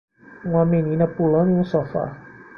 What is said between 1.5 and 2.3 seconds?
em um sofá.